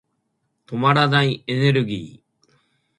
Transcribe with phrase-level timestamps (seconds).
[0.65, 2.51] 止まらないエネルギー。